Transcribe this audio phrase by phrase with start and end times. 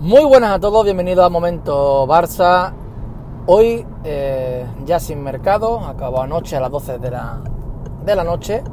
[0.00, 2.72] Muy buenas a todos, bienvenidos a Momento Barça.
[3.44, 7.38] Hoy eh, ya sin mercado, acabó anoche a las 12 de la,
[8.06, 8.64] de la noche.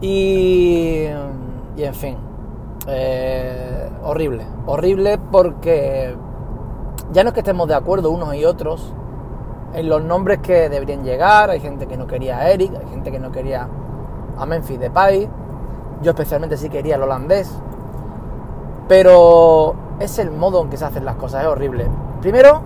[0.00, 1.04] Y,
[1.76, 2.16] y en fin,
[2.88, 6.16] eh, horrible, horrible porque
[7.12, 8.92] ya no es que estemos de acuerdo unos y otros
[9.72, 11.50] en los nombres que deberían llegar.
[11.50, 13.68] Hay gente que no quería a Eric, hay gente que no quería
[14.36, 15.28] a Memphis Depay.
[16.02, 17.56] Yo especialmente sí quería al holandés.
[18.88, 21.86] Pero es el modo en que se hacen las cosas, es horrible.
[22.20, 22.62] Primero,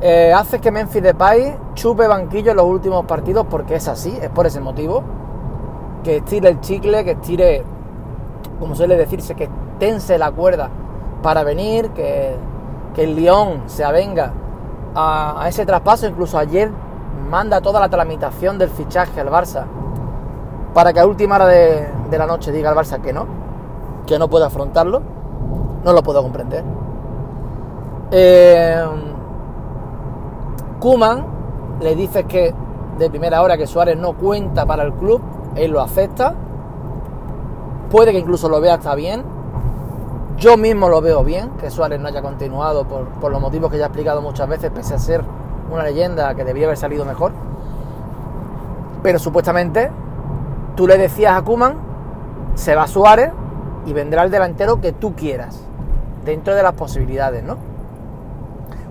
[0.00, 4.30] eh, hace que Memphis Depay chupe banquillo en los últimos partidos porque es así, es
[4.30, 5.02] por ese motivo.
[6.02, 7.62] Que estire el chicle, que estire,
[8.58, 10.70] como suele decirse, que tense la cuerda
[11.22, 12.34] para venir, que,
[12.94, 14.32] que el León se avenga
[14.94, 16.06] a, ese traspaso.
[16.06, 16.70] Incluso ayer
[17.28, 19.64] manda toda la tramitación del fichaje al Barça
[20.72, 23.26] para que a última hora de, de la noche diga al Barça que no,
[24.06, 25.16] que no puede afrontarlo
[25.86, 26.64] no lo puedo comprender.
[28.10, 28.84] Eh,
[30.80, 31.24] Kuman
[31.80, 32.52] le dice que
[32.98, 35.22] de primera hora que Suárez no cuenta para el club,
[35.54, 36.34] él lo acepta.
[37.88, 39.22] Puede que incluso lo vea hasta bien.
[40.38, 43.78] Yo mismo lo veo bien, que Suárez no haya continuado por, por los motivos que
[43.78, 45.22] ya he explicado muchas veces, pese a ser
[45.70, 47.30] una leyenda que debía haber salido mejor.
[49.04, 49.92] Pero supuestamente
[50.74, 51.76] tú le decías a Kuman,
[52.56, 53.30] se va Suárez
[53.86, 55.65] y vendrá el delantero que tú quieras
[56.26, 57.56] dentro de las posibilidades, ¿no?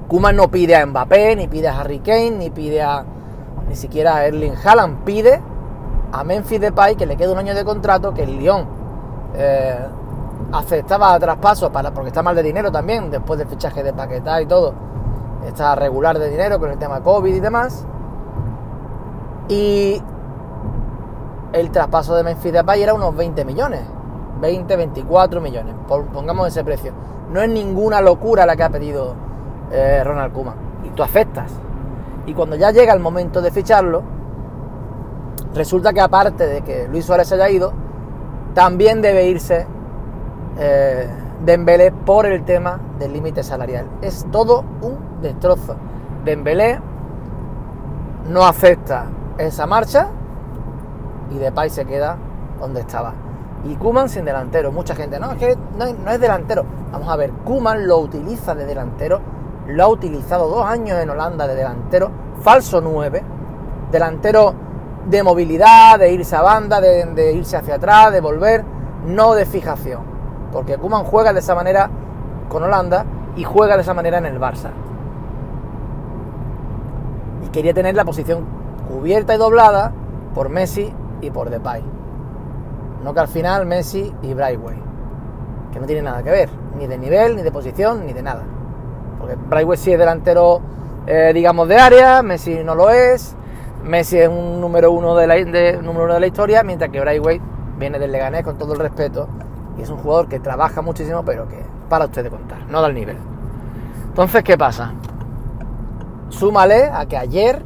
[0.07, 3.03] Kuman no pide a Mbappé, ni pide a Harry Kane, ni pide a
[3.67, 5.41] ni siquiera a Erling Haaland, pide
[6.11, 8.65] a Memphis Depay que le quede un año de contrato, que el Lyon
[9.35, 9.79] eh,
[10.51, 14.45] aceptaba traspasos para, porque está mal de dinero también, después del fichaje de Paquetá y
[14.45, 14.73] todo,
[15.45, 17.85] está regular de dinero con el tema COVID y demás.
[19.47, 20.01] Y
[21.53, 23.81] el traspaso de Memphis Depay era unos 20 millones,
[24.41, 26.93] 20, 24 millones, pongamos ese precio
[27.31, 29.15] no es ninguna locura la que ha pedido
[29.71, 30.55] eh, Ronald Koeman.
[30.83, 31.51] Y tú aceptas.
[32.25, 34.03] Y cuando ya llega el momento de ficharlo,
[35.53, 37.73] resulta que aparte de que Luis Suárez haya ido,
[38.53, 39.67] también debe irse
[40.57, 41.09] eh,
[41.43, 43.85] Dembélé por el tema del límite salarial.
[44.01, 45.75] Es todo un destrozo.
[46.23, 46.79] Dembélé
[48.29, 49.05] no acepta
[49.37, 50.07] esa marcha
[51.29, 52.17] y Depay se queda
[52.59, 53.24] donde estaba.
[53.65, 54.71] Y Kuman sin delantero.
[54.71, 56.65] Mucha gente, no, es que no, es delantero.
[56.91, 59.19] Vamos a ver, Kuman lo utiliza de delantero.
[59.67, 62.11] Lo ha utilizado dos años en Holanda de delantero.
[62.41, 63.23] Falso 9.
[63.91, 64.53] Delantero
[65.07, 68.63] de movilidad, de irse a banda, de, de irse hacia atrás, de volver.
[69.05, 70.01] No de fijación.
[70.51, 71.89] Porque Kuman juega de esa manera
[72.49, 73.05] con Holanda
[73.35, 74.69] y juega de esa manera en el Barça.
[77.43, 78.45] Y quería tener la posición
[78.87, 79.91] cubierta y doblada
[80.35, 81.94] por Messi y por Depay.
[83.03, 84.77] No que al final Messi y Brightway,
[85.71, 88.43] que no tiene nada que ver, ni de nivel, ni de posición, ni de nada.
[89.19, 90.61] Porque Brightway sí es delantero,
[91.05, 93.35] eh, digamos, de área, Messi no lo es,
[93.83, 95.35] Messi es un número uno de la,
[95.81, 97.39] número uno de la historia, mientras que Brightway
[97.77, 99.27] viene del Leganés con todo el respeto
[99.77, 102.87] y es un jugador que trabaja muchísimo, pero que para usted de contar, no da
[102.87, 103.17] el nivel.
[104.07, 104.93] Entonces, ¿qué pasa?
[106.29, 107.61] Súmale a que ayer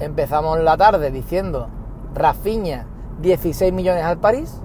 [0.00, 1.68] empezamos la tarde diciendo
[2.14, 2.86] Rafinha
[3.20, 4.60] 16 millones al París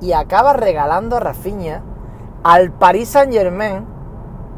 [0.00, 1.82] y acaba regalando a Rafinha
[2.44, 3.84] al Paris Saint Germain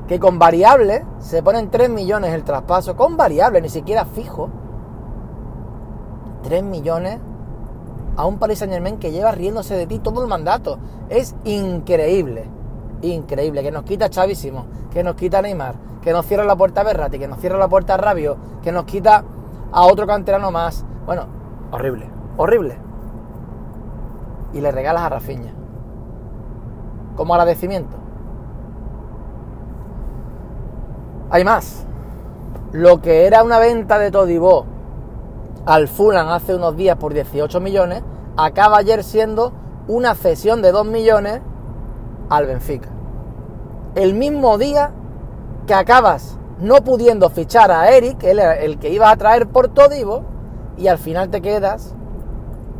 [0.06, 4.50] que con variable se ponen 3 millones el traspaso, con variable, ni siquiera fijo.
[6.42, 7.20] 3 millones
[8.16, 10.78] a un Paris Saint Germain que lleva riéndose de ti todo el mandato.
[11.08, 12.46] Es increíble,
[13.02, 13.62] increíble.
[13.62, 17.20] Que nos quita Chavísimo, que nos quita Neymar, que nos cierra la puerta a Berrati,
[17.20, 19.22] que nos cierra la puerta a Rabio, que nos quita
[19.70, 20.84] a otro canterano más.
[21.06, 21.26] Bueno,
[21.70, 22.89] horrible, horrible
[24.52, 25.52] y le regalas a Rafiña.
[27.16, 27.96] Como agradecimiento.
[31.30, 31.86] Hay más.
[32.72, 34.64] Lo que era una venta de Todibó
[35.66, 38.02] al Fulham hace unos días por 18 millones,
[38.36, 39.52] acaba ayer siendo
[39.88, 41.40] una cesión de 2 millones
[42.28, 42.88] al Benfica.
[43.94, 44.92] El mismo día
[45.66, 50.22] que acabas no pudiendo fichar a Eric, el, el que ibas a traer por Todivo,
[50.76, 51.94] y al final te quedas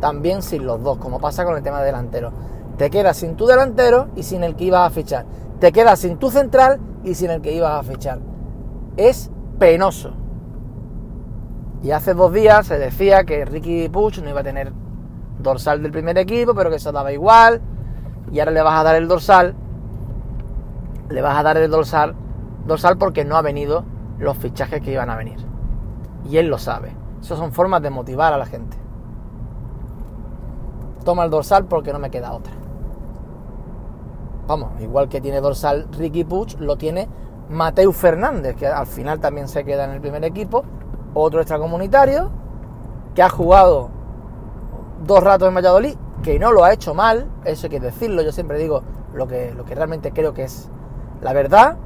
[0.01, 2.31] también sin los dos, como pasa con el tema delantero.
[2.77, 5.25] Te quedas sin tu delantero y sin el que ibas a fichar.
[5.59, 8.19] Te quedas sin tu central y sin el que ibas a fichar.
[8.97, 10.11] Es penoso.
[11.83, 14.73] Y hace dos días se decía que Ricky Puch no iba a tener
[15.39, 17.61] dorsal del primer equipo, pero que eso daba igual.
[18.31, 19.55] Y ahora le vas a dar el dorsal.
[21.09, 22.15] Le vas a dar el dorsal,
[22.65, 23.83] dorsal porque no ha venido
[24.17, 25.37] los fichajes que iban a venir.
[26.27, 26.95] Y él lo sabe.
[27.21, 28.80] Esas son formas de motivar a la gente
[31.03, 32.53] toma el dorsal porque no me queda otra.
[34.47, 37.07] vamos, igual que tiene dorsal Ricky Puch, lo tiene
[37.49, 40.63] Mateu Fernández, que al final también se queda en el primer equipo,
[41.13, 42.29] otro extracomunitario,
[43.15, 43.89] que ha jugado
[45.05, 48.31] dos ratos en Valladolid, que no lo ha hecho mal, eso hay que decirlo, yo
[48.31, 48.83] siempre digo
[49.13, 50.69] lo que, lo que realmente creo que es
[51.21, 51.77] la verdad.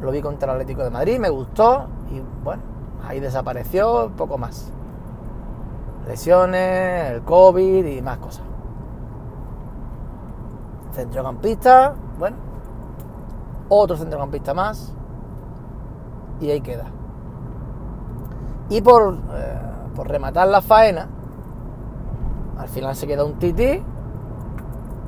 [0.00, 2.62] Lo vi contra el Atlético de Madrid, me gustó y bueno,
[3.06, 4.72] ahí desapareció, poco más.
[6.06, 8.44] Lesiones, el COVID y más cosas.
[10.92, 12.36] Centrocampista, bueno,
[13.68, 14.92] otro centrocampista más
[16.40, 16.84] y ahí queda.
[18.68, 19.60] Y por, eh,
[19.94, 21.08] por rematar la faena,
[22.58, 23.82] al final se queda un tití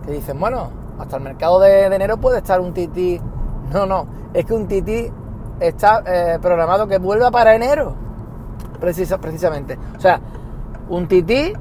[0.05, 3.21] que dicen, bueno, hasta el mercado de, enero puede estar un tití.
[3.73, 5.11] No, no, es que un tití
[5.61, 7.95] está eh, programado que vuelva para enero,
[8.81, 9.79] precisamente.
[9.97, 10.21] O sea,
[10.89, 11.53] un tití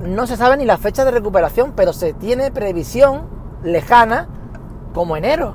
[0.00, 3.28] no se sabe ni la fecha de recuperación, pero se tiene previsión
[3.62, 4.28] lejana
[4.92, 5.54] como enero.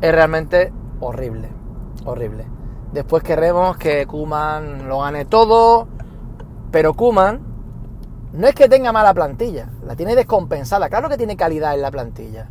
[0.00, 1.50] Es realmente horrible,
[2.04, 2.46] horrible.
[2.92, 5.88] Después queremos que Kuman lo gane todo,
[6.70, 7.40] pero Kuman
[8.32, 10.88] no es que tenga mala plantilla, la tiene descompensada.
[10.88, 12.48] Claro que tiene calidad en la plantilla.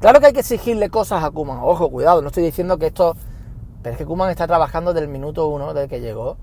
[0.00, 1.58] Claro que hay que exigirle cosas a Kuman.
[1.60, 3.16] Ojo, cuidado, no estoy diciendo que esto.
[3.82, 6.36] Pero es que Kuman está trabajando desde el minuto uno, desde que llegó.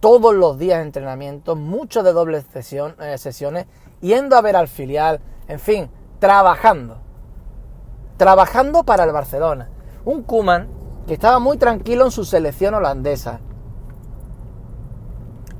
[0.00, 3.66] Todos los días de entrenamiento, muchos de dobles eh, sesiones,
[4.00, 6.98] yendo a ver al filial, en fin, trabajando.
[8.16, 9.68] Trabajando para el Barcelona.
[10.04, 10.68] Un Kuman
[11.06, 13.40] que estaba muy tranquilo en su selección holandesa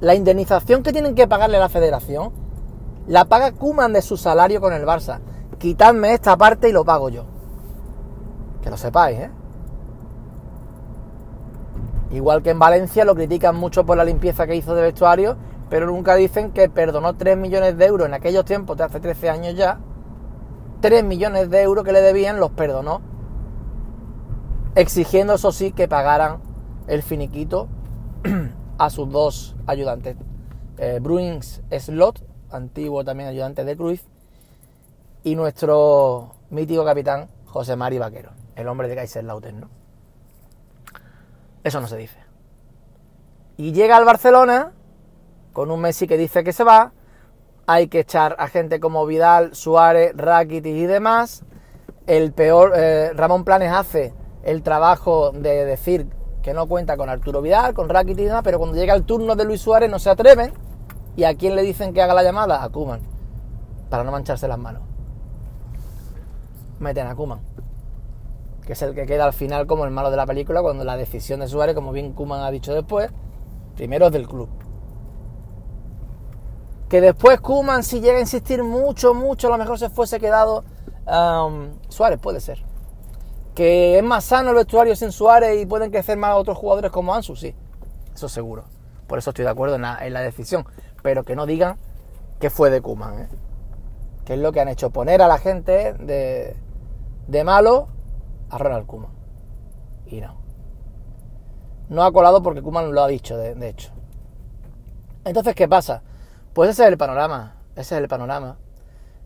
[0.00, 2.32] la indemnización que tienen que pagarle la federación
[3.06, 5.18] la paga Kuman de su salario con el Barça.
[5.58, 7.24] Quitadme esta parte y lo pago yo.
[8.62, 9.30] Que lo sepáis, ¿eh?
[12.12, 15.36] Igual que en Valencia lo critican mucho por la limpieza que hizo de vestuario,
[15.68, 19.30] pero nunca dicen que perdonó 3 millones de euros en aquellos tiempos, de hace 13
[19.30, 19.78] años ya.
[20.80, 23.00] 3 millones de euros que le debían los perdonó,
[24.74, 26.40] exigiendo eso sí que pagaran
[26.86, 27.68] el finiquito
[28.78, 30.16] a sus dos ayudantes.
[30.78, 34.00] Eh, Bruins Slot, antiguo también ayudante de Cruz,
[35.22, 39.79] y nuestro mítico capitán José Mari Vaquero, el hombre de Kaiserslautern, ¿no?
[41.64, 42.18] Eso no se dice.
[43.56, 44.72] Y llega al Barcelona
[45.52, 46.92] con un Messi que dice que se va,
[47.66, 51.44] hay que echar a gente como Vidal, Suárez, Rakitic y demás.
[52.06, 56.08] El peor, eh, Ramón Planes hace el trabajo de decir
[56.42, 59.36] que no cuenta con Arturo Vidal, con Rakitic y demás, pero cuando llega el turno
[59.36, 60.52] de Luis Suárez no se atreven.
[61.16, 62.62] ¿Y a quién le dicen que haga la llamada?
[62.62, 63.00] A Kuman,
[63.90, 64.82] para no mancharse las manos.
[66.78, 67.40] Meten a Kuman,
[68.70, 70.96] que es el que queda al final como el malo de la película, cuando la
[70.96, 73.10] decisión de Suárez, como bien Kuman ha dicho después,
[73.74, 74.48] primero es del club.
[76.88, 80.62] Que después Kuman, si llega a insistir mucho, mucho, a lo mejor se fuese quedado
[81.04, 82.62] um, Suárez, puede ser
[83.56, 87.12] que es más sano el vestuario sin Suárez y pueden crecer más otros jugadores como
[87.12, 87.52] Ansu, sí,
[88.14, 88.66] eso seguro.
[89.08, 90.64] Por eso estoy de acuerdo en la, decisión.
[91.02, 91.76] Pero que no digan
[92.38, 93.28] que fue de Kuman, ¿eh?
[94.24, 96.54] que es lo que han hecho, poner a la gente de,
[97.26, 97.88] de malo
[98.50, 99.10] a Ronald Kuman.
[100.06, 100.36] Y no.
[101.88, 103.90] No ha colado porque Kuman lo ha dicho, de, hecho.
[105.24, 106.02] Entonces, ¿qué pasa?
[106.52, 107.56] Pues ese es el panorama.
[107.74, 108.58] Ese es el panorama.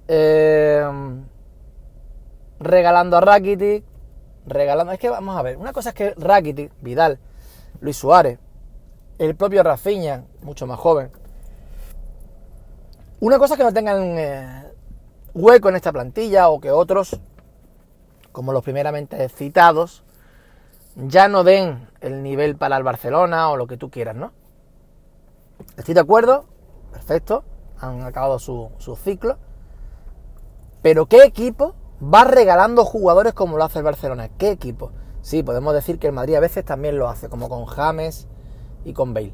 [0.08, 0.86] Eh,
[2.60, 3.84] regalando a Rakitic,
[4.46, 4.92] regalando.
[4.92, 7.18] Es que vamos a ver, una cosa es que Rakitic, Vidal,
[7.80, 8.38] Luis Suárez,
[9.18, 11.10] el propio Rafinha, mucho más joven.
[13.20, 14.64] Una cosa es que no tengan eh,
[15.34, 17.18] hueco en esta plantilla o que otros,
[18.34, 20.04] como los primeramente citados,
[20.96, 24.32] ya no den el nivel para el Barcelona o lo que tú quieras, ¿no?
[25.78, 26.44] Estoy de acuerdo,
[26.92, 27.44] perfecto,
[27.78, 29.38] han acabado su, su ciclo.
[30.82, 34.28] Pero ¿qué equipo va regalando jugadores como lo hace el Barcelona.
[34.36, 34.90] ¿Qué equipo?
[35.22, 38.28] Sí, podemos decir que el Madrid a veces también lo hace, como con James
[38.84, 39.32] y con Bale.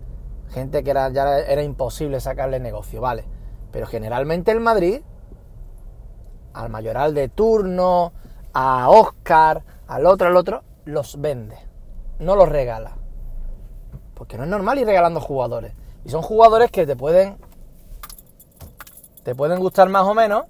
[0.51, 3.25] Gente que era, ya era imposible sacarle negocio, vale.
[3.73, 5.01] Pero generalmente el Madrid,
[6.53, 8.13] al mayoral de turno,
[8.53, 11.57] a Oscar, al otro, al otro, los vende.
[12.19, 12.97] No los regala.
[14.15, 15.75] Porque no es normal ir regalando jugadores.
[16.05, 17.39] Y son jugadores que te pueden.
[19.23, 20.45] Te pueden gustar más o menos.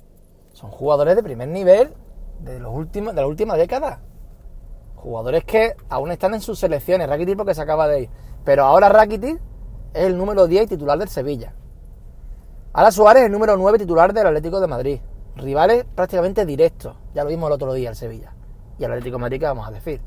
[0.52, 1.94] Son jugadores de primer nivel
[2.40, 4.00] de, los últimos, de la última década.
[4.96, 7.08] Jugadores que aún están en sus selecciones.
[7.08, 8.10] Rakitic porque se acaba de ir.
[8.44, 9.40] Pero ahora Rakitic
[9.94, 11.54] es el número 10 titular del Sevilla.
[12.72, 15.00] Ahora Suárez es el número 9 titular del Atlético de Madrid.
[15.36, 16.96] Rivales prácticamente directos.
[17.14, 18.32] Ya lo vimos el otro día el Sevilla.
[18.78, 20.00] Y el Atlético de Madrid, ¿qué vamos a decir?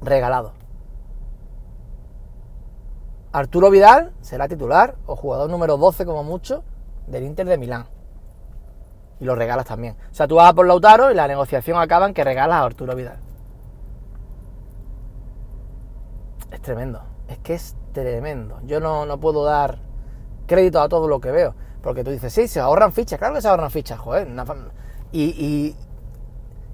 [0.00, 0.52] Regalado.
[3.32, 6.64] Arturo Vidal será titular o jugador número 12 como mucho
[7.06, 7.86] del Inter de Milán.
[9.20, 9.96] Y lo regalas también.
[10.10, 12.64] O sea, tú vas a por Lautaro y la negociación acaba en que regalas a
[12.64, 13.18] Arturo Vidal.
[16.50, 17.02] Es tremendo.
[17.28, 18.60] Es que es tremendo.
[18.64, 19.78] Yo no, no puedo dar
[20.46, 21.54] crédito a todo lo que veo.
[21.82, 23.18] Porque tú dices, sí, se ahorran fichas.
[23.18, 24.28] Claro que se ahorran fichas, joder.
[25.10, 25.76] Y, y,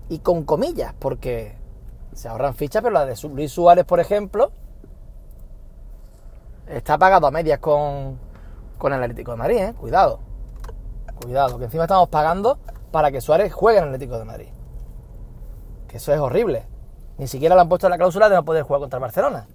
[0.08, 1.56] y con comillas, porque
[2.12, 4.52] se ahorran fichas, pero la de Luis Suárez, por ejemplo,
[6.66, 8.18] está pagado a medias con,
[8.76, 9.74] con el Atlético de Madrid, ¿eh?
[9.74, 10.20] Cuidado.
[11.22, 12.58] Cuidado, que encima estamos pagando
[12.92, 14.48] para que Suárez juegue en el Atlético de Madrid.
[15.88, 16.66] Que eso es horrible.
[17.16, 19.48] Ni siquiera le han puesto la cláusula de no poder jugar contra el Barcelona.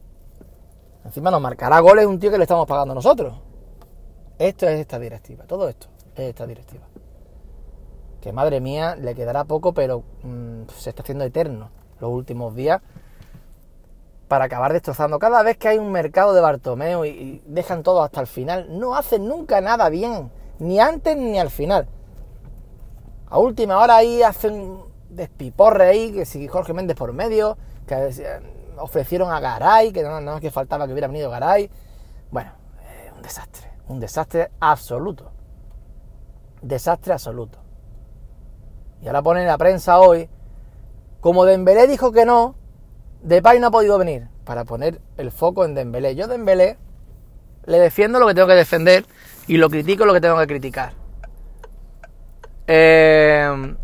[1.05, 3.33] Encima nos marcará goles un tío que le estamos pagando nosotros.
[4.39, 6.85] Esto es esta directiva, todo esto es esta directiva.
[8.21, 12.81] Que madre mía, le quedará poco, pero mm, se está haciendo eterno los últimos días
[14.27, 15.19] para acabar destrozando.
[15.19, 18.95] Cada vez que hay un mercado de Bartomeu y, dejan todo hasta el final, no
[18.95, 21.87] hacen nunca nada bien, ni antes ni al final.
[23.27, 28.39] A última hora ahí hacen despiporre ahí, que si Jorge Méndez por medio, que eh,
[28.77, 31.69] ofrecieron a Garay, que no, no que faltaba que hubiera venido Garay.
[32.31, 35.31] Bueno, eh, un desastre, un desastre absoluto.
[36.61, 37.59] Desastre absoluto.
[39.01, 40.29] Y ahora ponen la prensa hoy,
[41.19, 42.55] como Dembélé dijo que no,
[43.21, 46.15] Depay no ha podido venir para poner el foco en Dembélé.
[46.15, 46.77] Yo Dembélé
[47.65, 49.05] le defiendo lo que tengo que defender
[49.47, 50.93] y lo critico lo que tengo que criticar.
[52.67, 53.75] Eh,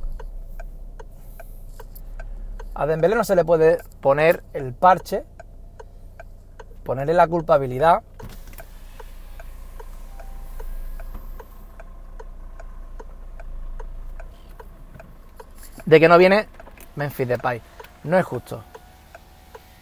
[2.76, 5.26] a Dembélé no se le puede poner el parche,
[6.84, 8.04] ponerle la culpabilidad
[15.86, 16.48] de que no viene
[16.96, 17.62] Memphis Depay.
[18.04, 18.64] No es justo.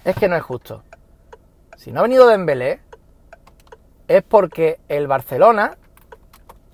[0.03, 0.83] Es que no es justo.
[1.77, 2.81] Si no ha venido Dembélé,
[4.07, 5.77] es porque el Barcelona,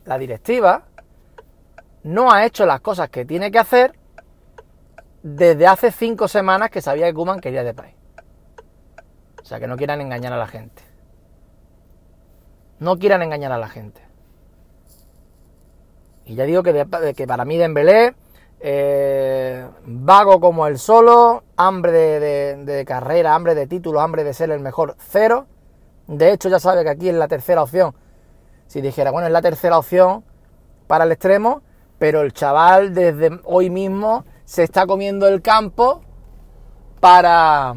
[0.06, 0.84] la directiva,
[2.04, 3.94] no ha hecho las cosas que tiene que hacer
[5.24, 7.96] desde hace cinco semanas que sabía que Kuman quería Depay.
[9.42, 10.82] O sea, que no quieran engañar a la gente.
[12.80, 14.02] No quieran engañar a la gente.
[16.26, 18.16] Y ya digo que, que para mí Dembélé
[18.66, 24.62] eh, vago como el solo, hambre de, carrera, hambre de título, hambre de ser el
[24.62, 25.48] mejor, cero.
[26.08, 27.94] De hecho, ya sabe que aquí es la tercera opción.
[28.68, 30.24] Si dijera, bueno, es la tercera opción
[30.88, 31.62] para el extremo,
[32.00, 36.02] pero el chaval desde hoy mismo se está comiendo el campo
[37.02, 37.76] para.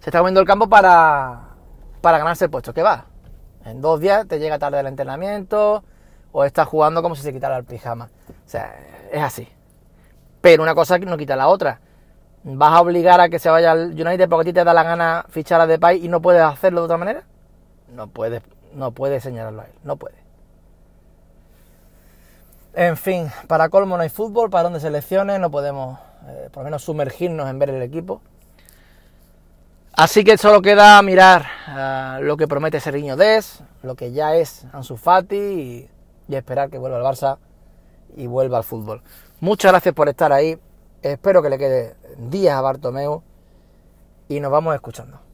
[0.00, 1.54] Se está comiendo el campo para.
[2.02, 2.74] para ganarse el puesto.
[2.74, 3.06] ¿Qué va?
[3.64, 5.82] En dos días te llega tarde el entrenamiento
[6.38, 8.10] o está jugando como si se quitara el pijama.
[8.28, 8.72] O sea,
[9.10, 9.48] es así.
[10.40, 11.80] Pero una cosa no quita la otra.
[12.44, 14.84] ¿Vas a obligar a que se vaya al United porque a ti te da la
[14.84, 17.24] gana fichar a Depay y no puedes hacerlo de otra manera?
[17.92, 18.40] No puedes,
[18.72, 20.14] no puedes señalarlo a él, no puede.
[22.74, 26.66] En fin, para colmo no hay fútbol, para donde selecciones no podemos eh, por lo
[26.66, 28.20] menos sumergirnos en ver el equipo.
[29.92, 34.64] Así que solo queda mirar eh, lo que promete Seriño Des, lo que ya es
[34.72, 35.90] Ansu Fati y
[36.28, 37.38] y esperar que vuelva al Barça
[38.16, 39.02] y vuelva al fútbol.
[39.40, 40.58] Muchas gracias por estar ahí.
[41.02, 43.22] Espero que le quede días a Bartomeu
[44.28, 45.27] y nos vamos escuchando.